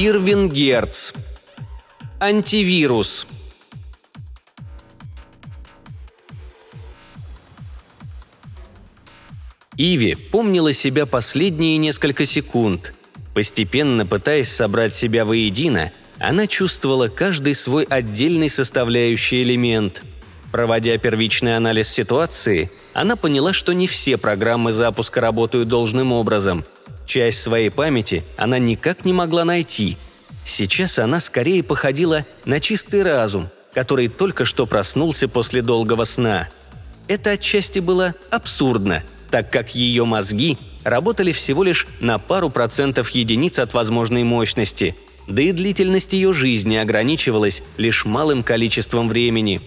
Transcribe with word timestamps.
Ирвин 0.00 0.48
Герц. 0.48 1.12
Антивирус. 2.20 3.26
Иви 9.76 10.14
помнила 10.14 10.72
себя 10.72 11.04
последние 11.04 11.78
несколько 11.78 12.26
секунд. 12.26 12.94
Постепенно 13.34 14.06
пытаясь 14.06 14.48
собрать 14.48 14.94
себя 14.94 15.24
воедино, 15.24 15.90
она 16.20 16.46
чувствовала 16.46 17.08
каждый 17.08 17.56
свой 17.56 17.82
отдельный 17.82 18.48
составляющий 18.48 19.42
элемент. 19.42 20.04
Проводя 20.52 20.96
первичный 20.98 21.56
анализ 21.56 21.88
ситуации, 21.88 22.70
она 22.92 23.16
поняла, 23.16 23.52
что 23.52 23.72
не 23.72 23.88
все 23.88 24.16
программы 24.16 24.70
запуска 24.70 25.20
работают 25.20 25.68
должным 25.68 26.12
образом. 26.12 26.64
Часть 27.08 27.42
своей 27.42 27.70
памяти 27.70 28.22
она 28.36 28.60
никак 28.60 29.04
не 29.04 29.12
могла 29.12 29.44
найти. 29.44 29.96
Сейчас 30.44 31.00
она 31.00 31.18
скорее 31.18 31.64
походила 31.64 32.24
на 32.44 32.60
чистый 32.60 33.02
разум, 33.02 33.48
который 33.74 34.06
только 34.06 34.44
что 34.44 34.64
проснулся 34.66 35.26
после 35.26 35.60
долгого 35.62 36.04
сна. 36.04 36.48
Это 37.08 37.30
отчасти 37.30 37.80
было 37.80 38.14
абсурдно– 38.30 39.02
так 39.30 39.50
как 39.50 39.74
ее 39.74 40.04
мозги 40.04 40.58
работали 40.84 41.32
всего 41.32 41.62
лишь 41.62 41.86
на 42.00 42.18
пару 42.18 42.50
процентов 42.50 43.10
единиц 43.10 43.58
от 43.58 43.74
возможной 43.74 44.22
мощности, 44.22 44.94
да 45.26 45.42
и 45.42 45.52
длительность 45.52 46.14
ее 46.14 46.32
жизни 46.32 46.76
ограничивалась 46.76 47.62
лишь 47.76 48.04
малым 48.04 48.42
количеством 48.42 49.08
времени. 49.08 49.60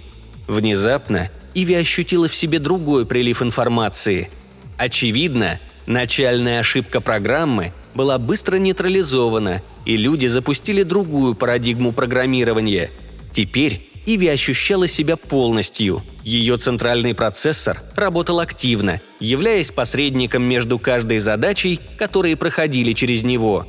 Внезапно 0.47 1.29
Иви 1.53 1.75
ощутила 1.75 2.27
в 2.27 2.35
себе 2.35 2.59
другой 2.59 3.05
прилив 3.05 3.41
информации. 3.41 4.29
Очевидно, 4.77 5.59
начальная 5.85 6.59
ошибка 6.59 7.01
программы 7.01 7.73
была 7.93 8.17
быстро 8.17 8.57
нейтрализована, 8.57 9.61
и 9.85 9.97
люди 9.97 10.27
запустили 10.27 10.83
другую 10.83 11.35
парадигму 11.35 11.91
программирования. 11.91 12.89
Теперь 13.31 13.91
Иви 14.05 14.27
ощущала 14.27 14.87
себя 14.87 15.15
полностью. 15.15 16.01
Ее 16.23 16.57
центральный 16.57 17.13
процессор 17.13 17.81
работал 17.95 18.39
активно, 18.39 18.99
являясь 19.19 19.71
посредником 19.71 20.43
между 20.43 20.79
каждой 20.79 21.19
задачей, 21.19 21.79
которые 21.97 22.35
проходили 22.35 22.93
через 22.93 23.23
него. 23.23 23.67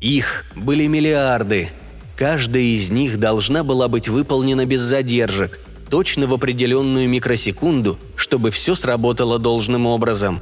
Их 0.00 0.44
были 0.56 0.86
миллиарды. 0.86 1.70
Каждая 2.16 2.62
из 2.62 2.90
них 2.90 3.18
должна 3.18 3.62
была 3.62 3.88
быть 3.88 4.08
выполнена 4.08 4.66
без 4.66 4.80
задержек, 4.80 5.60
точно 5.88 6.26
в 6.26 6.34
определенную 6.34 7.08
микросекунду, 7.08 7.98
чтобы 8.16 8.50
все 8.50 8.74
сработало 8.74 9.38
должным 9.38 9.86
образом. 9.86 10.40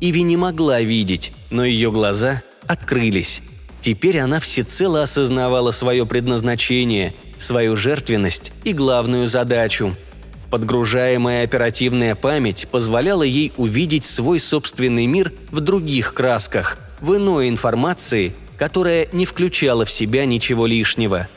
Иви 0.00 0.22
не 0.22 0.36
могла 0.36 0.80
видеть, 0.80 1.32
но 1.50 1.64
ее 1.64 1.90
глаза 1.90 2.42
открылись. 2.66 3.42
Теперь 3.80 4.18
она 4.18 4.40
всецело 4.40 5.02
осознавала 5.02 5.70
свое 5.70 6.06
предназначение– 6.06 7.14
свою 7.38 7.76
жертвенность 7.76 8.52
и 8.64 8.72
главную 8.72 9.26
задачу. 9.26 9.94
Подгружаемая 10.50 11.44
оперативная 11.44 12.14
память 12.14 12.68
позволяла 12.70 13.22
ей 13.22 13.52
увидеть 13.56 14.04
свой 14.04 14.40
собственный 14.40 15.06
мир 15.06 15.32
в 15.50 15.60
других 15.60 16.14
красках, 16.14 16.78
в 17.00 17.16
иной 17.16 17.48
информации, 17.48 18.32
которая 18.56 19.08
не 19.12 19.26
включала 19.26 19.84
в 19.84 19.90
себя 19.90 20.24
ничего 20.24 20.66
лишнего. 20.66 21.28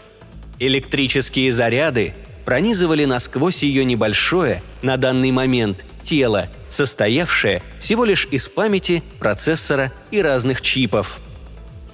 Электрические 0.60 1.52
заряды 1.52 2.14
пронизывали 2.46 3.06
насквозь 3.06 3.64
ее 3.64 3.84
небольшое, 3.84 4.64
на 4.82 4.98
данный 4.98 5.32
момент, 5.32 5.86
тело, 6.02 6.48
состоявшее 6.70 7.62
всего 7.80 8.06
лишь 8.06 8.28
из 8.32 8.50
памяти, 8.50 9.04
процессора 9.20 9.92
и 10.12 10.22
разных 10.22 10.62
чипов– 10.62 11.20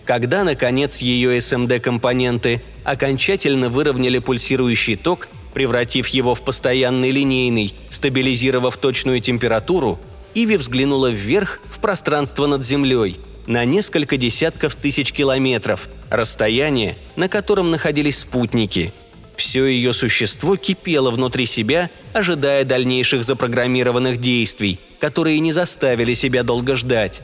когда, 0.08 0.46
наконец, 0.46 1.00
ее 1.00 1.38
SMD-компоненты 1.38 2.62
окончательно 2.86 3.68
выровняли 3.68 4.20
пульсирующий 4.20 4.96
ток, 4.96 5.28
превратив 5.54 6.08
его 6.08 6.34
в 6.34 6.44
постоянный 6.44 7.12
линейный, 7.12 7.76
стабилизировав 7.90 8.78
точную 8.78 9.20
температуру, 9.20 10.00
Иви 10.34 10.56
взглянула 10.56 11.08
вверх 11.08 11.60
в 11.68 11.80
пространство 11.80 12.48
над 12.48 12.64
Землей, 12.64 13.20
на 13.48 13.66
несколько 13.66 14.16
десятков 14.16 14.76
тысяч 14.76 15.12
километров, 15.12 15.90
расстояние, 16.10 16.96
на 17.18 17.28
котором 17.28 17.70
находились 17.70 18.20
спутники. 18.20 18.94
Все 19.38 19.66
ее 19.66 19.94
существо 19.94 20.58
кипело 20.58 21.12
внутри 21.12 21.46
себя, 21.46 21.92
ожидая 22.12 22.66
дальнейших 22.66 23.24
запрограммированных 23.24 24.18
действий, 24.18 24.80
которые 25.00 25.40
не 25.40 25.52
заставили 25.52 26.14
себя 26.16 26.42
долго 26.42 26.76
ждать. 26.76 27.22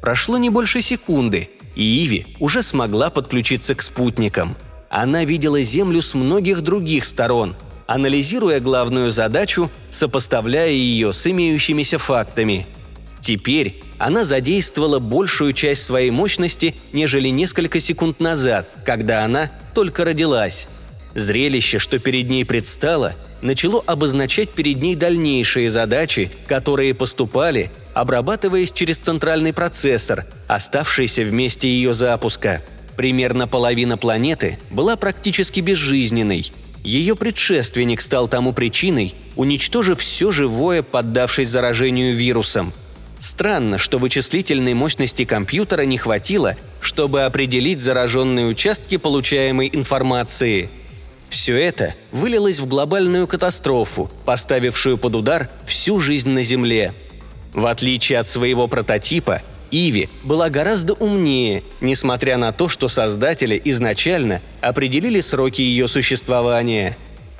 Прошло 0.00 0.38
не 0.38 0.48
больше 0.48 0.80
секунды, 0.80 1.50
и 1.74 1.82
Иви 2.04 2.36
уже 2.38 2.62
смогла 2.62 3.10
подключиться 3.10 3.74
к 3.74 3.82
спутникам. 3.82 4.56
Она 4.88 5.24
видела 5.24 5.60
Землю 5.60 6.00
с 6.00 6.14
многих 6.14 6.60
других 6.60 7.04
сторон, 7.04 7.56
анализируя 7.88 8.60
главную 8.60 9.10
задачу, 9.10 9.68
сопоставляя 9.90 10.70
ее 10.70 11.12
с 11.12 11.26
имеющимися 11.26 11.98
фактами. 11.98 12.68
Теперь 13.20 13.82
она 13.98 14.22
задействовала 14.22 15.00
большую 15.00 15.52
часть 15.52 15.84
своей 15.84 16.10
мощности, 16.10 16.76
нежели 16.92 17.28
несколько 17.28 17.80
секунд 17.80 18.20
назад, 18.20 18.68
когда 18.84 19.24
она 19.24 19.50
только 19.74 20.04
родилась. 20.04 20.68
Зрелище, 21.16 21.78
что 21.78 21.98
перед 21.98 22.28
ней 22.28 22.44
предстало, 22.44 23.14
начало 23.40 23.82
обозначать 23.86 24.50
перед 24.50 24.82
ней 24.82 24.94
дальнейшие 24.94 25.70
задачи, 25.70 26.30
которые 26.46 26.92
поступали, 26.92 27.70
обрабатываясь 27.94 28.70
через 28.70 28.98
центральный 28.98 29.54
процессор, 29.54 30.26
оставшийся 30.46 31.22
в 31.22 31.32
месте 31.32 31.70
ее 31.70 31.94
запуска. 31.94 32.62
Примерно 32.98 33.48
половина 33.48 33.96
планеты 33.96 34.58
была 34.68 34.96
практически 34.96 35.60
безжизненной. 35.60 36.52
Ее 36.84 37.16
предшественник 37.16 38.02
стал 38.02 38.28
тому 38.28 38.52
причиной, 38.52 39.14
уничтожив 39.36 40.00
все 40.00 40.30
живое, 40.30 40.82
поддавшись 40.82 41.48
заражению 41.48 42.14
вирусом. 42.14 42.74
Странно, 43.18 43.78
что 43.78 43.98
вычислительной 43.98 44.74
мощности 44.74 45.24
компьютера 45.24 45.82
не 45.82 45.96
хватило, 45.96 46.56
чтобы 46.82 47.22
определить 47.22 47.80
зараженные 47.80 48.44
участки 48.44 48.98
получаемой 48.98 49.70
информации– 49.72 50.68
все 51.28 51.56
это 51.56 51.94
вылилось 52.12 52.58
в 52.58 52.66
глобальную 52.66 53.26
катастрофу, 53.26 54.10
поставившую 54.24 54.98
под 54.98 55.14
удар 55.16 55.48
всю 55.66 55.98
жизнь 56.00 56.30
на 56.30 56.42
Земле. 56.42 56.92
В 57.52 57.66
отличие 57.66 58.18
от 58.18 58.28
своего 58.28 58.68
прототипа, 58.68 59.42
Иви 59.70 60.08
была 60.22 60.48
гораздо 60.48 60.94
умнее, 60.94 61.64
несмотря 61.80 62.36
на 62.36 62.52
то, 62.52 62.68
что 62.68 62.88
создатели 62.88 63.60
изначально 63.64 64.40
определили 64.60 65.20
сроки 65.20 65.62
ее 65.62 65.88
существования. 65.88 66.96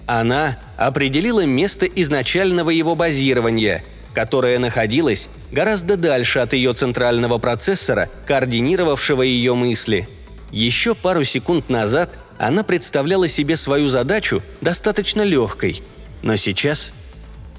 Она 0.07 0.59
определила 0.77 1.45
место 1.45 1.87
изначального 1.87 2.71
его 2.71 2.95
базирования, 2.95 3.85
которое 4.15 4.59
находилось 4.59 5.29
гораздо 5.53 5.97
дальше 5.97 6.41
от 6.41 6.53
ее 6.53 6.73
центрального 6.73 7.39
процессора, 7.39 8.09
координировавшего 8.27 9.23
ее 9.23 9.55
мысли. 9.55 10.09
Еще 10.51 10.95
пару 10.95 11.25
секунд 11.25 11.69
назад– 11.69 12.11
она 12.39 12.63
представляла 12.63 13.29
себе 13.29 13.57
свою 13.57 13.89
задачу 13.89 14.43
достаточно 14.61 15.23
легкой. 15.23 15.83
Но 16.23 16.37
сейчас... 16.37 16.93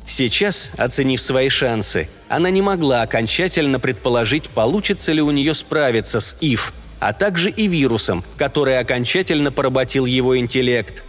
Сейчас, 0.05 0.71
оценив 0.77 1.19
свои 1.19 1.49
шансы, 1.49 2.07
она 2.29 2.49
не 2.49 2.61
могла 2.61 3.01
окончательно 3.01 3.77
предположить, 3.77 4.49
получится 4.49 5.11
ли 5.11 5.21
у 5.21 5.31
нее 5.31 5.53
справиться 5.53 6.21
с 6.21 6.37
ИФ, 6.39 6.73
а 7.01 7.11
также 7.11 7.49
и 7.49 7.67
вирусом, 7.67 8.23
который 8.37 8.79
окончательно 8.79 9.51
поработил 9.51 10.05
его 10.05 10.37
интеллект. 10.37 11.03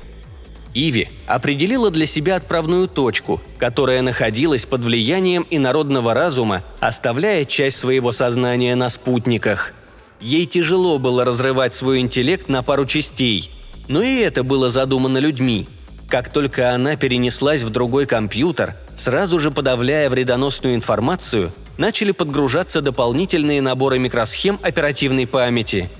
Иви 0.74 1.08
определила 1.26 1.90
для 1.90 2.06
себя 2.06 2.36
отправную 2.36 2.88
точку, 2.88 3.40
которая 3.58 4.02
находилась 4.02 4.66
под 4.66 4.82
влиянием 4.82 5.46
инородного 5.48 6.12
разума, 6.12 6.62
оставляя 6.80 7.44
часть 7.44 7.78
своего 7.78 8.10
сознания 8.12 8.74
на 8.74 8.90
спутниках. 8.90 9.74
Ей 10.20 10.46
тяжело 10.46 10.98
было 10.98 11.24
разрывать 11.24 11.74
свой 11.74 12.00
интеллект 12.00 12.48
на 12.48 12.62
пару 12.62 12.86
частей– 12.86 13.50
но 13.88 14.02
и 14.02 14.18
это 14.18 14.44
было 14.44 14.68
задумано 14.68 15.18
людьми. 15.18 15.66
Как 16.08 16.32
только 16.32 16.72
она 16.72 16.96
перенеслась 16.96 17.62
в 17.62 17.70
другой 17.70 18.06
компьютер, 18.06 18.76
сразу 18.96 19.38
же 19.38 19.50
подавляя 19.50 20.08
вредоносную 20.08 20.74
информацию, 20.74 21.50
начали 21.76 22.12
подгружаться 22.12 22.80
дополнительные 22.80 23.60
наборы 23.60 23.98
микросхем 23.98 24.58
оперативной 24.62 25.26
памяти. 25.26 25.90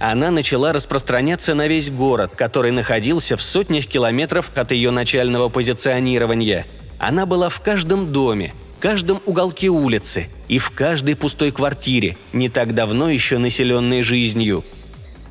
Она 0.00 0.30
начала 0.30 0.72
распространяться 0.72 1.54
на 1.54 1.68
весь 1.68 1.90
город, 1.90 2.32
который 2.34 2.72
находился 2.72 3.36
в 3.36 3.42
сотнях 3.42 3.86
километров 3.86 4.50
от 4.54 4.72
ее 4.72 4.90
начального 4.90 5.48
позиционирования. 5.48 6.66
Она 6.98 7.26
была 7.26 7.48
в 7.48 7.60
каждом 7.60 8.12
доме, 8.12 8.52
каждом 8.84 9.22
уголке 9.24 9.68
улицы 9.68 10.28
и 10.46 10.58
в 10.58 10.70
каждой 10.70 11.16
пустой 11.16 11.52
квартире, 11.52 12.18
не 12.34 12.50
так 12.50 12.74
давно 12.74 13.08
еще 13.08 13.38
населенной 13.38 14.02
жизнью. 14.02 14.62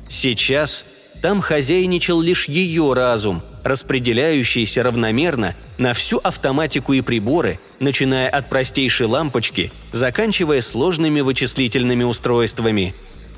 Сейчас 0.08 0.84
там 1.22 1.40
хозяйничал 1.40 2.20
лишь 2.20 2.48
ее 2.48 2.92
разум, 2.94 3.42
распределяющийся 3.62 4.82
равномерно 4.82 5.54
на 5.78 5.92
всю 5.92 6.18
автоматику 6.18 6.94
и 6.94 7.00
приборы, 7.00 7.60
начиная 7.78 8.28
от 8.28 8.48
простейшей 8.48 9.06
лампочки, 9.06 9.70
заканчивая 9.92 10.60
сложными 10.60 11.20
вычислительными 11.20 12.02
устройствами. 12.02 12.92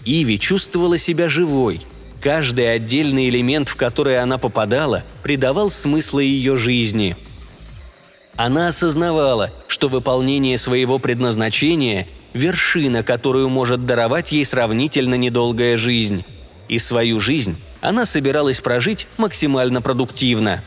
Иви 0.07 0.39
чувствовала 0.39 0.97
себя 0.97 1.29
живой. 1.29 1.83
Каждый 2.23 2.73
отдельный 2.73 3.29
элемент, 3.29 3.69
в 3.69 3.77
который 3.77 4.19
она 4.19 4.39
попадала, 4.39 5.05
придавал 5.23 5.69
смысл 5.69 6.21
ее 6.21 6.57
жизни. 6.57 7.19
Она 8.37 8.69
осознавала, 8.69 9.51
что 9.67 9.89
выполнение 9.89 10.59
своего 10.59 10.99
предназначения– 10.99 12.07
вершина, 12.37 13.03
которую 13.03 13.49
может 13.49 13.87
даровать 13.87 14.33
ей 14.33 14.45
сравнительно 14.45 15.15
недолгая 15.15 15.77
жизнь. 15.77 16.25
И 16.69 16.79
свою 16.79 17.19
жизнь 17.19 17.57
она 17.81 18.05
собиралась 18.07 18.61
прожить 18.61 19.07
максимально 19.17 19.81
продуктивно. 19.81 20.63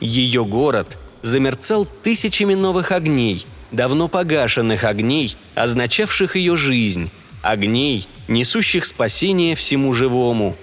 Ее 0.00 0.44
город 0.44 0.98
замерцал 1.22 1.86
тысячами 2.02 2.54
новых 2.54 2.92
огней, 2.92 3.46
давно 3.72 4.08
погашенных 4.08 4.84
огней, 4.84 5.36
означавших 5.54 6.36
ее 6.36 6.56
жизнь, 6.56 7.10
огней, 7.42 8.06
несущих 8.28 8.84
спасение 8.84 9.54
всему 9.54 9.94
живому. 9.94 10.56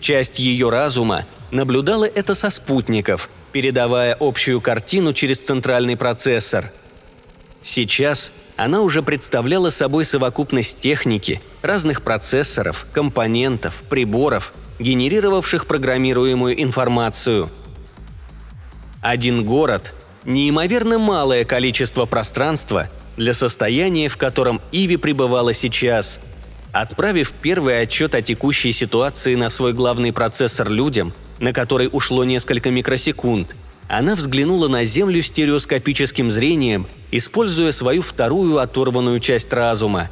Часть 0.00 0.38
ее 0.38 0.70
разума 0.70 1.26
наблюдала 1.50 2.04
это 2.04 2.34
со 2.34 2.50
спутников, 2.50 3.28
передавая 3.52 4.16
общую 4.18 4.60
картину 4.60 5.12
через 5.12 5.38
центральный 5.38 5.96
процессор. 5.96 6.70
Сейчас 7.62 8.32
она 8.56 8.82
уже 8.82 9.02
представляла 9.02 9.70
собой 9.70 10.04
совокупность 10.04 10.80
техники, 10.80 11.40
разных 11.62 12.02
процессоров, 12.02 12.86
компонентов, 12.92 13.82
приборов, 13.88 14.52
генерировавших 14.78 15.66
программируемую 15.66 16.60
информацию. 16.62 17.48
Один 19.00 19.44
город– 19.44 19.94
неимоверно 20.24 20.98
малое 20.98 21.44
количество 21.44 22.04
пространства 22.04 22.88
для 23.16 23.32
состояния, 23.32 24.08
в 24.08 24.16
котором 24.16 24.60
Иви 24.72 24.96
пребывала 24.96 25.52
сейчас. 25.52 26.20
Отправив 26.72 27.32
первый 27.32 27.80
отчет 27.80 28.14
о 28.14 28.22
текущей 28.22 28.72
ситуации 28.72 29.34
на 29.34 29.50
свой 29.50 29.72
главный 29.72 30.12
процессор 30.12 30.68
людям, 30.68 31.12
на 31.38 31.52
который 31.52 31.88
ушло 31.90 32.24
несколько 32.24 32.70
микросекунд, 32.70 33.54
она 33.88 34.14
взглянула 34.14 34.68
на 34.68 34.84
Землю 34.84 35.22
стереоскопическим 35.22 36.30
зрением, 36.30 36.86
используя 37.10 37.72
свою 37.72 38.02
вторую 38.02 38.58
оторванную 38.58 39.18
часть 39.18 39.52
разума. 39.52 40.10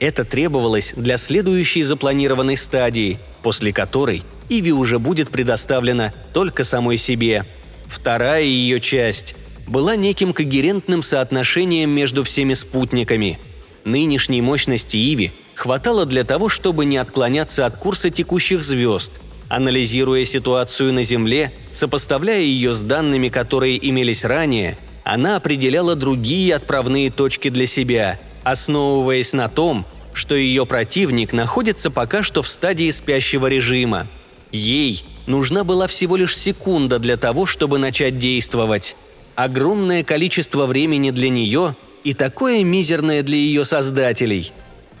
Это 0.00 0.24
требовалось 0.24 0.94
для 0.96 1.16
следующей 1.16 1.84
запланированной 1.84 2.56
стадии, 2.56 3.20
после 3.42 3.72
которой 3.72 4.24
Иви 4.48 4.72
уже 4.72 4.98
будет 4.98 5.30
предоставлена 5.30 6.12
только 6.32 6.64
самой 6.64 6.96
себе. 6.96 7.44
Вторая 7.86 8.42
ее 8.42 8.80
часть 8.80 9.36
была 9.68 9.94
неким 9.94 10.32
когерентным 10.32 11.02
соотношением 11.02 11.90
между 11.90 12.24
всеми 12.24 12.54
спутниками. 12.54 13.38
Нынешней 13.84 14.42
мощности 14.42 14.96
Иви 14.96 15.32
хватало 15.54 16.04
для 16.06 16.24
того, 16.24 16.48
чтобы 16.48 16.84
не 16.84 16.96
отклоняться 16.96 17.64
от 17.64 17.76
курса 17.76 18.10
текущих 18.10 18.64
звезд, 18.64 19.21
анализируя 19.52 20.24
ситуацию 20.24 20.94
на 20.94 21.02
Земле, 21.02 21.52
сопоставляя 21.70 22.40
ее 22.40 22.72
с 22.72 22.82
данными, 22.82 23.28
которые 23.28 23.76
имелись 23.86 24.24
ранее, 24.24 24.78
она 25.04 25.36
определяла 25.36 25.94
другие 25.94 26.54
отправные 26.54 27.10
точки 27.10 27.50
для 27.50 27.66
себя, 27.66 28.18
основываясь 28.44 29.34
на 29.34 29.50
том, 29.50 29.84
что 30.14 30.34
ее 30.34 30.64
противник 30.64 31.34
находится 31.34 31.90
пока 31.90 32.22
что 32.22 32.40
в 32.40 32.48
стадии 32.48 32.90
спящего 32.90 33.46
режима. 33.46 34.06
Ей 34.52 35.04
нужна 35.26 35.64
была 35.64 35.86
всего 35.86 36.16
лишь 36.16 36.34
секунда 36.34 36.98
для 36.98 37.18
того, 37.18 37.44
чтобы 37.44 37.78
начать 37.78 38.16
действовать– 38.16 38.96
огромное 39.34 40.02
количество 40.02 40.66
времени 40.66 41.10
для 41.10 41.28
нее 41.28 41.74
и 42.04 42.14
такое 42.14 42.64
мизерное 42.64 43.22
для 43.22 43.36
ее 43.36 43.64
создателей. 43.64 44.50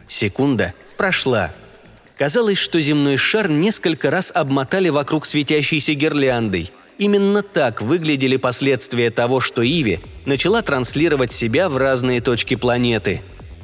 Секунда 0.06 0.74
прошла. 0.96 1.52
Казалось, 2.18 2.58
что 2.58 2.80
земной 2.80 3.16
шар 3.16 3.48
несколько 3.48 4.10
раз 4.10 4.32
обмотали 4.34 4.88
вокруг 4.90 5.26
светящейся 5.26 5.94
гирляндой. 5.94 6.70
Именно 6.98 7.42
так 7.42 7.82
выглядели 7.82 8.36
последствия 8.36 9.10
того, 9.10 9.40
что 9.40 9.66
Иви 9.66 10.00
начала 10.26 10.62
транслировать 10.62 11.32
себя 11.32 11.68
в 11.68 11.76
разные 11.76 12.20
точки 12.20 12.54
планеты. 12.54 13.22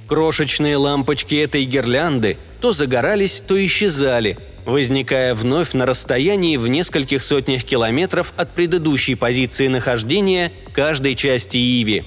Крошечные 0.08 0.76
лампочки 0.76 1.34
этой 1.34 1.64
гирлянды 1.64 2.38
то 2.60 2.72
загорались, 2.72 3.40
то 3.40 3.62
исчезали, 3.62 4.38
возникая 4.64 5.34
вновь 5.34 5.74
на 5.74 5.86
расстоянии 5.86 6.56
в 6.56 6.66
нескольких 6.66 7.22
сотнях 7.22 7.62
километров 7.62 8.32
от 8.36 8.50
предыдущей 8.50 9.14
позиции 9.14 9.68
нахождения 9.68 10.52
каждой 10.72 11.14
части 11.14 11.58
Иви. 11.58 12.04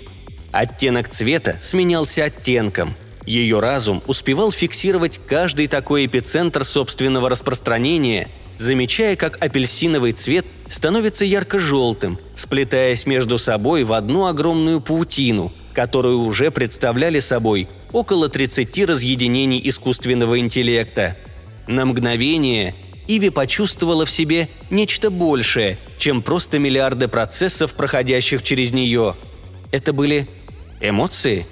Оттенок 0.52 1.08
цвета 1.08 1.58
сменялся 1.62 2.26
оттенком. 2.26 2.96
Ее 3.26 3.60
разум 3.60 4.02
успевал 4.08 4.52
фиксировать 4.52 5.20
каждый 5.28 5.68
такой 5.68 6.06
эпицентр 6.06 6.66
собственного 6.66 7.30
распространения, 7.30 8.30
замечая, 8.58 9.16
как 9.16 9.38
апельсиновый 9.44 10.14
цвет 10.14 10.46
становится 10.68 11.26
ярко-желтым, 11.26 12.20
сплетаясь 12.36 13.06
между 13.06 13.38
собой 13.38 13.84
в 13.84 13.94
одну 13.94 14.26
огромную 14.26 14.82
паутину, 14.82 15.52
которую 15.74 16.20
уже 16.20 16.52
представляли 16.52 17.20
собой 17.20 17.68
около 17.92 18.30
30 18.30 18.90
разъединений 18.90 19.62
искусственного 19.64 20.40
интеллекта– 20.40 21.18
на 21.68 21.86
мгновение 21.86 22.76
Иви 23.08 23.30
почувствовала 23.30 24.06
в 24.06 24.12
себе 24.12 24.48
нечто 24.70 25.10
большее, 25.10 25.78
чем 25.98 26.22
просто 26.22 26.60
миллиарды 26.60 27.08
процессов, 27.08 27.76
проходящих 27.76 28.44
через 28.44 28.74
нее. 28.74 29.16
Это 29.72 29.94
были 29.94 30.28
эмоции? 30.80 31.46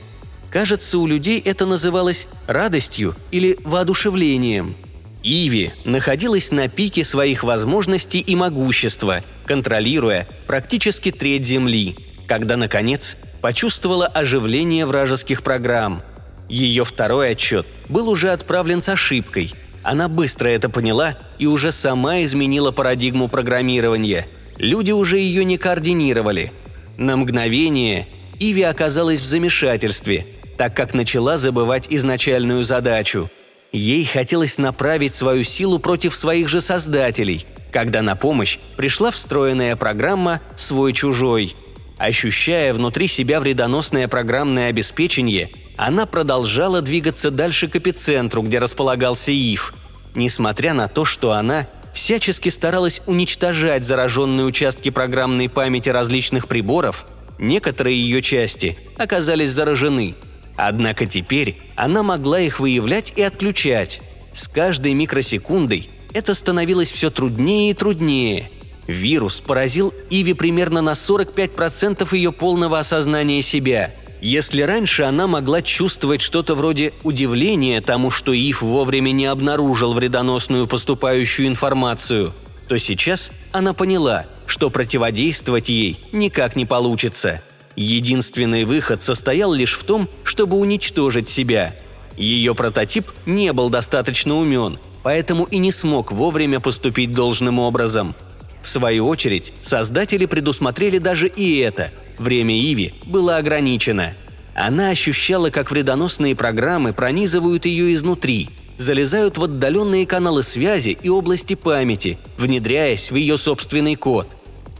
Кажется, 0.51 0.97
у 0.97 1.07
людей 1.07 1.39
это 1.39 1.65
называлось 1.65 2.27
радостью 2.47 3.15
или 3.31 3.59
воодушевлением. 3.63 4.75
Иви 5.21 5.73
находилась 5.85 6.51
на 6.51 6.67
пике 6.69 7.03
своих 7.03 7.43
возможностей 7.43 8.19
и 8.19 8.35
могущества, 8.35 9.21
контролируя 9.45 10.27
практически 10.47 11.11
треть 11.11 11.45
Земли, 11.45 11.97
когда, 12.27 12.57
наконец, 12.57 13.17
почувствовала 13.41 14.07
оживление 14.07 14.85
вражеских 14.85 15.43
программ. 15.43 16.01
Ее 16.47 16.83
второй 16.83 17.31
отчет 17.31 17.67
был 17.89 18.09
уже 18.09 18.31
отправлен 18.31 18.81
с 18.81 18.89
ошибкой– 18.89 19.53
она 19.83 20.09
быстро 20.09 20.49
это 20.49 20.69
поняла 20.69 21.17
и 21.37 21.45
уже 21.45 21.71
сама 21.71 22.23
изменила 22.23 22.71
парадигму 22.71 23.27
программирования. 23.27 24.27
Люди 24.57 24.91
уже 24.91 25.19
ее 25.19 25.45
не 25.45 25.57
координировали. 25.57 26.51
На 26.97 27.15
мгновение 27.15 28.07
Иви 28.39 28.63
оказалась 28.63 29.21
в 29.21 29.25
замешательстве, 29.25 30.25
так 30.59 30.75
как 30.75 30.93
начала 30.93 31.37
забывать 31.37 31.87
изначальную 31.89 32.63
задачу. 32.63 33.29
Ей 33.71 34.03
хотелось 34.03 34.57
направить 34.57 35.13
свою 35.13 35.43
силу 35.43 35.79
против 35.79 36.13
своих 36.13 36.49
же 36.49 36.59
создателей, 36.59 37.45
когда 37.71 38.01
на 38.01 38.17
помощь 38.17 38.59
пришла 38.75 39.09
встроенная 39.09 39.77
программа 39.77 40.41
«Свой-чужой». 40.57 41.55
Ощущая 41.97 42.73
внутри 42.73 43.07
себя 43.07 43.39
вредоносное 43.39 44.09
программное 44.09 44.67
обеспечение, 44.67 45.49
она 45.77 46.05
продолжала 46.05 46.81
двигаться 46.81 47.31
дальше 47.31 47.69
к 47.69 47.77
эпицентру, 47.77 48.41
где 48.41 48.59
располагался 48.59 49.31
Ив. 49.31 49.73
Несмотря 50.13 50.73
на 50.73 50.89
то, 50.89 51.05
что 51.05 51.31
она 51.31 51.67
всячески 51.93 52.49
старалась 52.49 53.01
уничтожать 53.05 53.85
зараженные 53.85 54.45
участки 54.45 54.89
программной 54.89 55.47
памяти 55.47 55.87
различных 55.87 56.49
приборов, 56.49 57.05
некоторые 57.37 57.97
ее 57.97 58.21
части 58.21 58.77
оказались 58.97 59.51
заражены. 59.51 60.15
Однако 60.61 61.05
теперь 61.05 61.55
она 61.77 62.03
могла 62.03 62.41
их 62.41 62.59
выявлять 62.59 63.13
и 63.15 63.21
отключать. 63.21 64.01
С 64.33 64.49
каждой 64.49 64.93
микросекундой 64.93 65.89
это 66.13 66.33
становилось 66.33 66.91
все 66.91 67.09
труднее 67.09 67.71
и 67.71 67.73
труднее. 67.73 68.51
Вирус 68.85 69.39
поразил 69.39 69.93
Иви 70.09 70.33
примерно 70.33 70.81
на 70.81 70.91
45% 70.91 72.13
ее 72.13 72.31
полного 72.33 72.79
осознания 72.79 73.41
себя– 73.41 73.93
если 74.21 74.63
раньше 74.63 75.03
она 75.03 75.27
могла 75.27 75.61
чувствовать 75.61 76.19
что-то 76.19 76.53
вроде 76.53 76.91
удивления 77.03 77.79
тому, 77.79 78.11
что 78.11 78.33
Ив 78.33 78.61
вовремя 78.61 79.11
не 79.11 79.25
обнаружил 79.25 79.93
вредоносную 79.93 80.67
поступающую 80.67 81.47
информацию, 81.47 82.33
то 82.67 82.77
сейчас 82.77 83.31
она 83.53 83.71
поняла, 83.71 84.25
что 84.45 84.69
противодействовать 84.69 85.69
ей 85.69 86.03
никак 86.11 86.57
не 86.57 86.65
получится. 86.65 87.41
Единственный 87.79 88.65
выход 88.65 89.01
состоял 89.01 89.53
лишь 89.53 89.77
в 89.77 89.83
том, 89.83 90.07
чтобы 90.23 90.57
уничтожить 90.57 91.27
себя. 91.27 91.75
Ее 92.17 92.53
прототип 92.53 93.07
не 93.25 93.53
был 93.53 93.69
достаточно 93.69 94.35
умен, 94.35 94.77
поэтому 95.01 95.45
и 95.45 95.57
не 95.57 95.71
смог 95.71 96.11
вовремя 96.11 96.59
поступить 96.59 97.13
должным 97.13 97.57
образом. 97.57 98.13
В 98.61 98.67
свою 98.67 99.07
очередь, 99.07 99.53
создатели 99.61 100.25
предусмотрели 100.25 100.97
даже 100.97 101.27
и 101.27 101.57
это– 101.59 101.91
Время 102.19 102.59
Иви 102.59 102.93
было 103.05 103.37
ограничено. 103.37 104.13
Она 104.53 104.89
ощущала, 104.89 105.49
как 105.49 105.71
вредоносные 105.71 106.35
программы 106.35 106.91
пронизывают 106.91 107.65
ее 107.65 107.93
изнутри, 107.93 108.49
залезают 108.77 109.37
в 109.37 109.45
отдаленные 109.45 110.05
каналы 110.05 110.43
связи 110.43 110.97
и 111.01 111.07
области 111.07 111.53
памяти, 111.53 112.19
внедряясь 112.37 113.11
в 113.11 113.15
ее 113.15 113.37
собственный 113.37 113.95
код. 113.95 114.27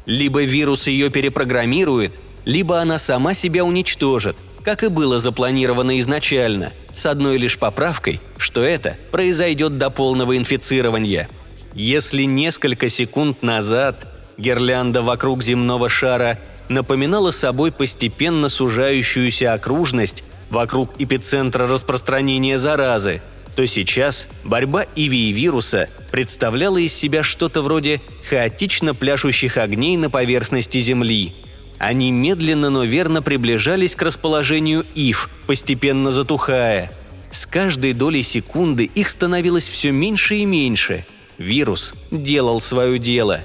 Либо 0.06 0.44
вирус 0.44 0.88
ее 0.88 1.10
перепрограммирует, 1.10 2.14
либо 2.46 2.80
она 2.80 2.98
сама 2.98 3.34
себя 3.34 3.64
уничтожит, 3.64 4.36
как 4.64 4.84
и 4.84 4.88
было 4.88 5.20
запланировано 5.20 6.00
изначально, 6.00 6.74
с 6.94 7.06
одной 7.06 7.38
лишь 7.38 7.58
поправкой, 7.58 8.22
что 8.38 8.64
это 8.64 8.98
произойдет 9.12 9.78
до 9.78 9.90
полного 9.90 10.38
инфицирования. 10.38 11.30
Если 11.74 12.24
несколько 12.24 12.90
секунд 12.90 13.42
назад 13.44 14.08
гирлянда 14.38 15.02
вокруг 15.02 15.44
земного 15.44 15.90
шара 15.90 16.40
напоминала 16.68 17.32
собой 17.32 17.72
постепенно 17.72 18.50
сужающуюся 18.50 19.54
окружность 19.54 20.24
вокруг 20.50 20.92
эпицентра 21.00 21.68
распространения 21.68 22.58
заразы, 22.58 23.22
то 23.56 23.66
сейчас 23.66 24.30
борьба 24.44 24.86
Иви 24.96 25.30
и 25.30 25.34
вируса 25.34 25.90
представляла 26.12 26.78
из 26.78 26.94
себя 26.94 27.24
что-то 27.24 27.62
вроде 27.62 28.02
хаотично 28.30 28.94
пляшущих 28.94 29.58
огней 29.58 29.98
на 29.98 30.10
поверхности 30.10 30.80
Земли. 30.80 31.36
Они 31.80 32.12
медленно, 32.12 32.70
но 32.70 32.84
верно 32.84 33.22
приближались 33.22 33.96
к 33.96 34.02
расположению 34.02 34.86
Ив, 34.96 35.30
постепенно 35.48 36.12
затухая. 36.12 36.92
С 37.32 37.46
каждой 37.46 37.94
долей 37.94 38.22
секунды 38.22 38.84
их 38.84 39.10
становилось 39.10 39.68
все 39.68 39.92
меньше 39.92 40.36
и 40.36 40.46
меньше. 40.46 41.06
Вирус 41.38 41.96
делал 42.12 42.60
свое 42.60 43.00
дело. 43.00 43.42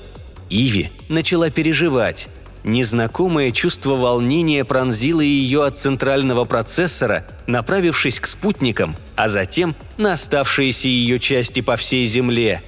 Иви 0.50 0.90
начала 1.08 1.48
переживать. 1.48 2.28
Незнакомое 2.64 3.52
чувство 3.52 3.94
волнения 3.94 4.64
пронзило 4.64 5.20
ее 5.20 5.64
от 5.64 5.76
центрального 5.76 6.44
процессора, 6.44 7.24
направившись 7.46 8.18
к 8.18 8.26
спутникам, 8.26 8.96
а 9.16 9.28
затем 9.28 9.76
на 9.96 10.14
оставшиеся 10.14 10.88
ее 10.88 11.20
части 11.20 11.60
по 11.60 11.76
всей 11.76 12.06
Земле. 12.06 12.62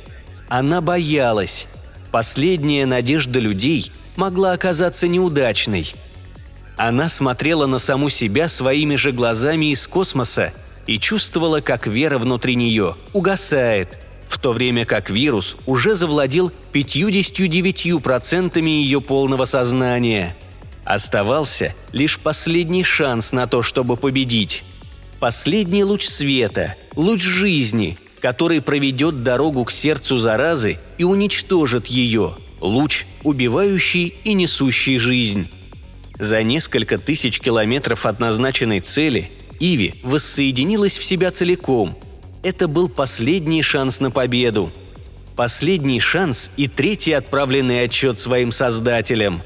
Она 0.48 0.80
боялась. 0.80 1.66
Последняя 2.12 2.86
надежда 2.86 3.40
людей 3.40 3.90
могла 4.16 4.52
оказаться 4.52 5.08
неудачной. 5.08 5.94
Она 6.76 7.08
смотрела 7.08 7.66
на 7.66 7.78
саму 7.78 8.08
себя 8.08 8.48
своими 8.48 8.96
же 8.96 9.12
глазами 9.12 9.72
из 9.72 9.86
космоса 9.86 10.52
и 10.86 10.98
чувствовала, 10.98 11.60
как 11.60 11.86
вера 11.86 12.18
внутри 12.18 12.54
нее 12.54 12.96
угасает– 13.12 13.98
в 14.28 14.38
то 14.38 14.52
время 14.52 14.84
как 14.84 15.10
вирус 15.10 15.56
уже 15.66 15.94
завладел 15.94 16.52
59% 16.72 18.60
ее 18.60 19.00
полного 19.00 19.44
сознания. 19.44 20.36
Оставался 20.84 21.74
лишь 21.92 22.18
последний 22.18 22.84
шанс 22.84 23.32
на 23.32 23.46
то, 23.46 23.62
чтобы 23.62 23.96
победить. 23.96 24.64
Последний 25.18 25.84
луч 25.84 26.06
света, 26.06 26.74
луч 26.94 27.22
жизни, 27.22 27.98
который 28.20 28.60
проведет 28.60 29.22
дорогу 29.22 29.64
к 29.64 29.70
сердцу 29.70 30.18
заразы 30.18 30.78
и 30.98 31.04
уничтожит 31.04 31.86
ее, 31.86 32.36
луч, 32.60 33.06
убивающий 33.22 34.14
и 34.24 34.34
несущий 34.34 34.98
жизнь. 34.98 35.48
За 36.18 36.42
несколько 36.42 36.98
тысяч 36.98 37.40
километров 37.40 38.06
от 38.06 38.20
назначенной 38.20 38.80
цели 38.80 39.30
Иви 39.60 40.00
воссоединилась 40.02 40.96
в 40.98 41.04
себя 41.04 41.30
целиком– 41.30 41.96
это 42.46 42.68
был 42.68 42.88
последний 42.88 43.60
шанс 43.60 43.98
на 43.98 44.12
победу. 44.12 44.70
Последний 45.34 45.98
шанс 45.98 46.52
и 46.56 46.68
третий 46.68 47.12
отправленный 47.12 47.82
отчет 47.82 48.20
своим 48.20 48.52
создателям. 48.52 49.42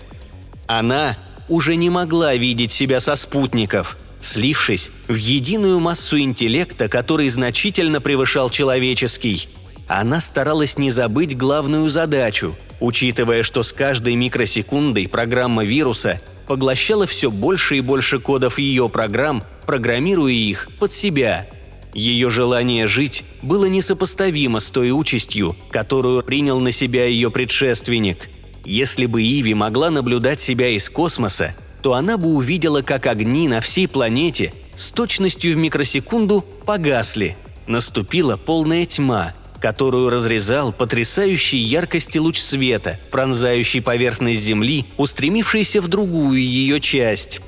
Она 0.66 1.16
уже 1.48 1.76
не 1.76 1.88
могла 1.88 2.34
видеть 2.34 2.72
себя 2.72 3.00
со 3.00 3.16
спутников, 3.16 3.96
слившись 4.20 4.90
в 5.08 5.14
единую 5.14 5.80
массу 5.80 6.20
интеллекта, 6.20 6.90
который 6.90 7.30
значительно 7.30 8.02
превышал 8.02 8.50
человеческий. 8.50 9.48
Она 9.88 10.20
старалась 10.20 10.76
не 10.76 10.90
забыть 10.90 11.34
главную 11.34 11.88
задачу, 11.88 12.54
учитывая, 12.80 13.42
что 13.42 13.62
с 13.62 13.72
каждой 13.72 14.16
микросекундой 14.16 15.08
программа 15.08 15.64
вируса 15.64 16.20
поглощала 16.46 17.06
все 17.06 17.30
больше 17.30 17.76
и 17.76 17.80
больше 17.80 18.18
кодов 18.18 18.58
ее 18.58 18.88
программ, 18.88 19.44
программируя 19.66 20.32
их 20.32 20.68
под 20.78 20.92
себя– 20.92 21.46
ее 21.94 22.30
желание 22.30 22.86
жить 22.86 23.24
было 23.42 23.64
несопоставимо 23.64 24.60
с 24.60 24.70
той 24.70 24.90
участью, 24.90 25.56
которую 25.70 26.22
принял 26.22 26.60
на 26.60 26.70
себя 26.70 27.06
ее 27.06 27.30
предшественник. 27.30 28.28
Если 28.64 29.06
бы 29.06 29.22
Иви 29.22 29.54
могла 29.54 29.90
наблюдать 29.90 30.40
себя 30.40 30.68
из 30.68 30.88
космоса, 30.88 31.54
то 31.82 31.94
она 31.94 32.16
бы 32.16 32.28
увидела, 32.28 32.82
как 32.82 33.06
огни 33.06 33.48
на 33.48 33.60
всей 33.60 33.88
планете 33.88 34.52
с 34.74 34.92
точностью 34.92 35.54
в 35.54 35.56
микросекунду 35.56 36.44
погасли. 36.66 37.36
Наступила 37.66 38.36
полная 38.36 38.84
тьма, 38.84 39.34
которую 39.60 40.10
разрезал 40.10 40.72
потрясающий 40.72 41.58
яркости 41.58 42.18
луч 42.18 42.38
света, 42.38 42.98
пронзающий 43.10 43.82
поверхность 43.82 44.40
Земли, 44.40 44.86
устремившийся 44.96 45.80
в 45.80 45.88
другую 45.88 46.40
ее 46.40 46.80
часть. 46.80 47.40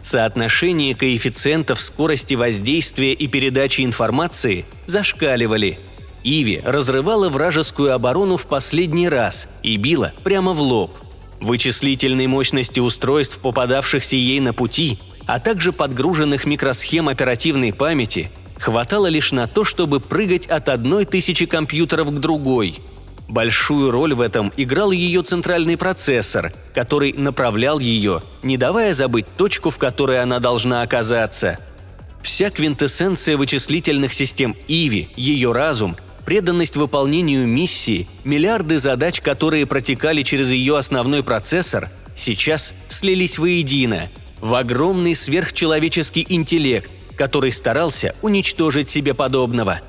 Соотношение 0.00 0.94
коэффициентов 0.94 1.80
скорости 1.80 2.34
воздействия 2.34 3.12
и 3.12 3.26
передачи 3.26 3.82
информации 3.82 4.64
зашкаливали. 4.86 5.78
Иви 6.22 6.62
разрывала 6.64 7.28
вражескую 7.28 7.94
оборону 7.94 8.36
в 8.36 8.46
последний 8.46 9.08
раз 9.08 9.48
и 9.62 9.76
била 9.76 10.12
прямо 10.22 10.52
в 10.52 10.60
лоб. 10.60 10.96
Вычислительной 11.40 12.26
мощности 12.26 12.80
устройств, 12.80 13.40
попадавшихся 13.40 14.16
ей 14.16 14.40
на 14.40 14.52
пути, 14.52 14.98
а 15.26 15.40
также 15.40 15.72
подгруженных 15.72 16.44
микросхем 16.44 17.08
оперативной 17.08 17.72
памяти, 17.72 18.30
хватало 18.64 19.06
лишь 19.06 19.32
на 19.32 19.46
то, 19.46 19.64
чтобы 19.64 20.00
прыгать 20.00 20.46
от 20.46 20.68
одной 20.68 21.04
тысячи 21.04 21.46
компьютеров 21.46 22.08
к 22.10 22.18
другой– 22.18 22.80
Большую 23.28 23.90
роль 23.90 24.14
в 24.14 24.20
этом 24.20 24.52
играл 24.56 24.90
ее 24.90 25.22
центральный 25.22 25.76
процессор, 25.76 26.52
который 26.74 27.12
направлял 27.14 27.78
ее, 27.78 28.22
не 28.42 28.56
давая 28.56 28.92
забыть 28.92 29.26
точку, 29.36 29.70
в 29.70 29.78
которой 29.78 30.20
она 30.20 30.40
должна 30.40 30.82
оказаться. 30.82 31.58
Вся 32.22 32.50
квинтэссенция 32.50 33.36
вычислительных 33.36 34.12
систем 34.12 34.54
Иви, 34.68 35.08
ее 35.16 35.52
разум, 35.52 35.96
преданность 36.24 36.76
выполнению 36.76 37.46
миссии, 37.46 38.06
миллиарды 38.24 38.78
задач, 38.78 39.20
которые 39.20 39.66
протекали 39.66 40.22
через 40.22 40.50
ее 40.50 40.76
основной 40.76 41.22
процессор, 41.22 41.90
сейчас 42.14 42.74
слились 42.88 43.38
воедино, 43.38 44.10
в 44.40 44.54
огромный 44.54 45.14
сверхчеловеческий 45.14 46.26
интеллект, 46.28 46.90
который 47.16 47.52
старался 47.52 48.14
уничтожить 48.22 48.88
себе 48.88 49.14
подобного. 49.14 49.80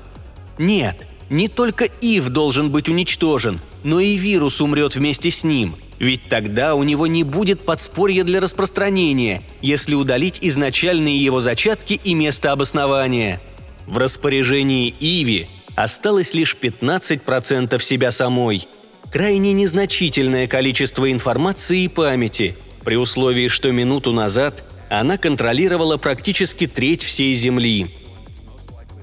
Нет, 0.58 1.06
не 1.28 1.48
только 1.48 1.84
Ив 2.00 2.28
должен 2.28 2.70
быть 2.70 2.88
уничтожен, 2.88 3.60
но 3.82 4.00
и 4.00 4.16
вирус 4.16 4.60
умрет 4.60 4.96
вместе 4.96 5.30
с 5.30 5.44
ним. 5.44 5.76
Ведь 5.98 6.28
тогда 6.28 6.74
у 6.74 6.82
него 6.82 7.06
не 7.06 7.24
будет 7.24 7.64
подспорья 7.64 8.22
для 8.22 8.40
распространения, 8.40 9.42
если 9.62 9.94
удалить 9.94 10.38
изначальные 10.42 11.22
его 11.22 11.40
зачатки 11.40 11.98
и 12.02 12.14
место 12.14 12.52
обоснования. 12.52 13.40
В 13.86 13.98
распоряжении 13.98 14.94
Иви 15.00 15.48
осталось 15.74 16.34
лишь 16.34 16.56
15% 16.60 17.80
себя 17.80 18.10
самой. 18.10 18.66
Крайне 19.10 19.52
незначительное 19.52 20.46
количество 20.46 21.10
информации 21.10 21.84
и 21.84 21.88
памяти, 21.88 22.56
при 22.84 22.96
условии, 22.96 23.48
что 23.48 23.72
минуту 23.72 24.12
назад 24.12 24.64
она 24.88 25.18
контролировала 25.18 25.96
практически 25.96 26.66
треть 26.66 27.02
всей 27.02 27.34
Земли. 27.34 27.88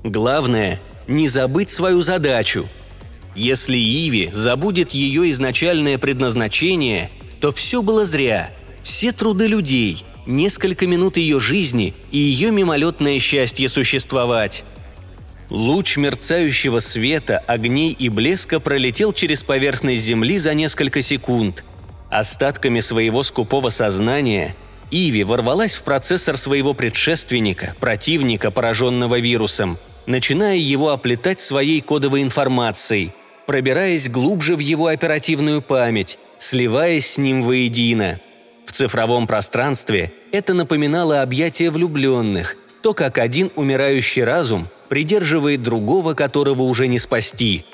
Главное 0.03 0.79
не 1.07 1.27
забыть 1.27 1.69
свою 1.69 2.01
задачу. 2.01 2.67
Если 3.35 3.77
Иви 3.77 4.29
забудет 4.31 4.91
ее 4.91 5.29
изначальное 5.31 5.97
предназначение, 5.97 7.09
то 7.41 7.51
все 7.51 7.81
было 7.81 8.05
зря. 8.05 8.51
Все 8.83 9.11
труды 9.11 9.47
людей, 9.47 10.03
несколько 10.25 10.87
минут 10.87 11.17
ее 11.17 11.39
жизни 11.39 11.93
и 12.11 12.17
ее 12.17 12.51
мимолетное 12.51 13.19
счастье 13.19 13.67
существовать. 13.69 14.63
Луч 15.49 15.97
мерцающего 15.97 16.79
света, 16.79 17.37
огней 17.47 17.91
и 17.91 18.09
блеска 18.09 18.59
пролетел 18.59 19.13
через 19.13 19.43
поверхность 19.43 20.01
Земли 20.03 20.37
за 20.37 20.53
несколько 20.53 21.01
секунд. 21.01 21.63
Остатками 22.09 22.79
своего 22.79 23.23
скупого 23.23 23.69
сознания 23.69 24.55
Иви 24.93 25.23
ворвалась 25.23 25.73
в 25.73 25.83
процессор 25.83 26.37
своего 26.37 26.73
предшественника, 26.73 27.75
противника, 27.79 28.51
пораженного 28.51 29.19
вирусом– 29.19 29.77
начиная 30.05 30.57
его 30.57 30.89
оплетать 30.89 31.39
своей 31.39 31.81
кодовой 31.81 32.21
информацией, 32.21 33.11
пробираясь 33.45 34.09
глубже 34.09 34.55
в 34.55 34.59
его 34.59 34.87
оперативную 34.87 35.61
память, 35.61 36.19
сливаясь 36.37 37.07
с 37.07 37.17
ним 37.17 37.43
воедино. 37.43 38.19
В 38.65 38.71
цифровом 38.71 39.27
пространстве 39.27 40.11
это 40.31 40.53
напоминало 40.53 41.21
объятие 41.21 41.69
влюбленных, 41.69 42.57
то, 42.81 42.93
как 42.93 43.17
один 43.17 43.51
умирающий 43.55 44.23
разум 44.23 44.67
придерживает 44.89 45.63
другого, 45.63 46.13
которого 46.13 46.63
уже 46.63 46.87
не 46.87 46.99
спасти. 46.99 47.65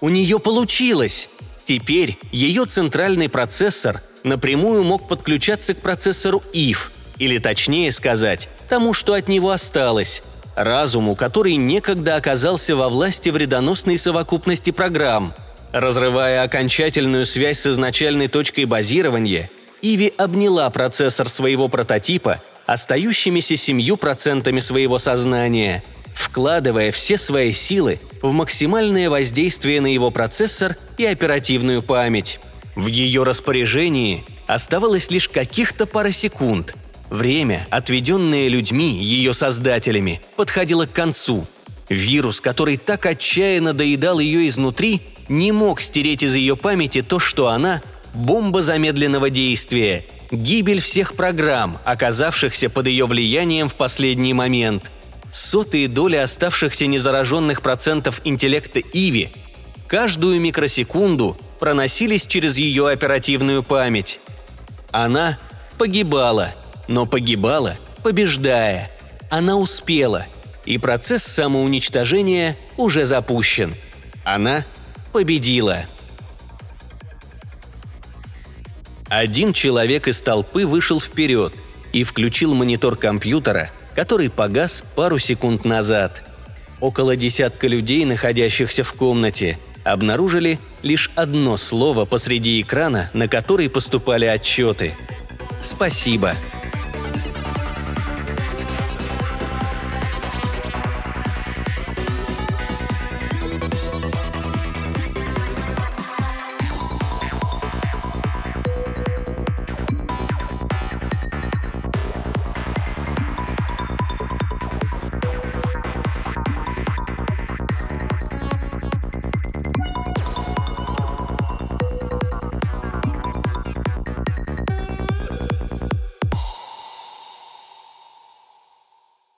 У 0.00 0.08
нее 0.08 0.38
получилось! 0.38 1.30
Теперь 1.64 2.18
ее 2.30 2.66
центральный 2.66 3.30
процессор 3.30 4.02
напрямую 4.22 4.84
мог 4.84 5.08
подключаться 5.08 5.74
к 5.74 5.78
процессору 5.78 6.42
IF, 6.52 6.90
или 7.18 7.38
точнее 7.38 7.90
сказать, 7.90 8.50
тому, 8.68 8.92
что 8.92 9.14
от 9.14 9.28
него 9.28 9.50
осталось, 9.50 10.22
разуму, 10.56 11.14
который 11.14 11.56
некогда 11.56 12.16
оказался 12.16 12.76
во 12.76 12.90
власти 12.90 13.30
вредоносной 13.30 13.96
совокупности 13.96 14.70
программ. 14.70 15.34
Разрывая 15.72 16.42
окончательную 16.42 17.26
связь 17.26 17.60
с 17.60 17.66
изначальной 17.66 18.28
точкой 18.28 18.66
базирования, 18.66 19.50
Иви 19.82 20.12
обняла 20.16 20.68
процессор 20.70 21.28
своего 21.28 21.68
прототипа 21.68 22.40
остающимися 22.66 23.56
семью 23.56 23.96
процентами 23.96 24.60
своего 24.60 24.98
сознания, 24.98 25.82
вкладывая 26.14 26.90
все 26.92 27.18
свои 27.18 27.52
силы 27.52 27.98
в 28.22 28.32
максимальное 28.32 29.10
воздействие 29.10 29.80
на 29.80 29.92
его 29.92 30.10
процессор 30.10 30.76
и 30.96 31.04
оперативную 31.04 31.82
память. 31.82 32.40
В 32.74 32.86
ее 32.86 33.24
распоряжении 33.24 34.24
оставалось 34.46 35.10
лишь 35.10 35.28
каких-то 35.28 35.86
пара 35.86 36.10
секунд. 36.10 36.74
Время, 37.10 37.66
отведенное 37.70 38.48
людьми, 38.48 38.98
ее 39.02 39.34
создателями, 39.34 40.22
подходило 40.36 40.86
к 40.86 40.92
концу. 40.92 41.46
Вирус, 41.88 42.40
который 42.40 42.78
так 42.78 43.04
отчаянно 43.04 43.74
доедал 43.74 44.18
ее 44.18 44.48
изнутри, 44.48 45.02
не 45.28 45.52
мог 45.52 45.80
стереть 45.82 46.22
из 46.22 46.34
ее 46.34 46.56
памяти 46.56 47.02
то, 47.02 47.18
что 47.18 47.48
она– 47.48 47.82
бомба 48.14 48.62
замедленного 48.62 49.28
действия, 49.28 50.04
гибель 50.30 50.80
всех 50.80 51.14
программ, 51.14 51.78
оказавшихся 51.84 52.70
под 52.70 52.86
ее 52.86 53.06
влиянием 53.06 53.68
в 53.68 53.76
последний 53.76 54.32
момент. 54.32 54.90
Сотые 55.34 55.88
доли 55.88 56.14
оставшихся 56.14 56.86
незараженных 56.86 57.60
процентов 57.60 58.20
интеллекта 58.22 58.78
Иви 58.78 59.32
каждую 59.88 60.40
микросекунду 60.40 61.36
проносились 61.58 62.24
через 62.24 62.56
ее 62.56 62.88
оперативную 62.88 63.64
память. 63.64 64.20
Она 64.92 65.40
погибала, 65.76 66.52
но 66.86 67.04
погибала, 67.04 67.76
побеждая. 68.04 68.92
Она 69.28 69.56
успела, 69.56 70.24
и 70.66 70.78
процесс 70.78 71.24
самоуничтожения 71.24 72.56
уже 72.76 73.04
запущен. 73.04 73.74
Она 74.22 74.64
победила. 75.12 75.86
Один 79.08 79.52
человек 79.52 80.06
из 80.06 80.22
толпы 80.22 80.64
вышел 80.64 81.00
вперед 81.00 81.52
и 81.92 82.04
включил 82.04 82.54
монитор 82.54 82.94
компьютера, 82.94 83.72
который 83.94 84.30
погас 84.30 84.82
пару 84.94 85.18
секунд 85.18 85.64
назад. 85.64 86.24
Около 86.80 87.16
десятка 87.16 87.68
людей, 87.68 88.04
находящихся 88.04 88.84
в 88.84 88.92
комнате, 88.94 89.58
обнаружили 89.84 90.58
лишь 90.82 91.10
одно 91.14 91.56
слово 91.56 92.04
посреди 92.04 92.60
экрана, 92.60 93.10
на 93.14 93.28
который 93.28 93.70
поступали 93.70 94.24
отчеты. 94.24 94.94
«Спасибо», 95.60 96.34